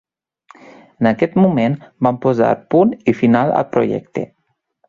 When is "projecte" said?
3.77-4.29